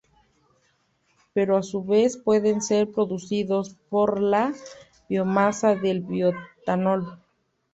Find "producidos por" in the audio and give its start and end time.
2.91-4.19